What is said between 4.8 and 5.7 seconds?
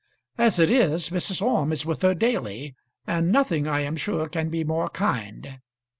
kind.